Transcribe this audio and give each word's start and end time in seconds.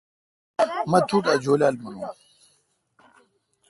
مہ 0.89 0.99
توٹھ 1.07 1.27
اؘ 1.31 1.35
جولال 1.43 1.75
مانون۔ 1.81 2.13